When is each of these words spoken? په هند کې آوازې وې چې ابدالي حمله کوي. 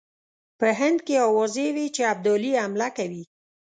په 0.59 0.67
هند 0.79 0.99
کې 1.07 1.15
آوازې 1.27 1.67
وې 1.75 1.87
چې 1.95 2.01
ابدالي 2.13 2.51
حمله 2.63 2.89
کوي. 2.97 3.23